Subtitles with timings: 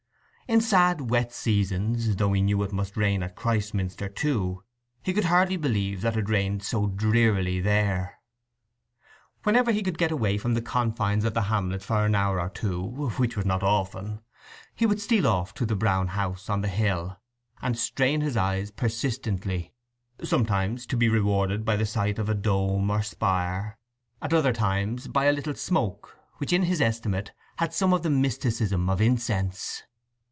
[0.49, 4.65] In sad wet seasons, though he knew it must rain at Christminster too,
[5.01, 8.19] he could hardly believe that it rained so drearily there.
[9.43, 12.49] Whenever he could get away from the confines of the hamlet for an hour or
[12.49, 12.81] two,
[13.15, 14.19] which was not often,
[14.75, 17.15] he would steal off to the Brown House on the hill
[17.61, 19.71] and strain his eyes persistently;
[20.21, 23.77] sometimes to be rewarded by the sight of a dome or spire,
[24.21, 28.09] at other times by a little smoke, which in his estimate had some of the
[28.09, 29.83] mysticism of incense.